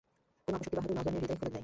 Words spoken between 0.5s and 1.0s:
অপশক্তি বাহাদুর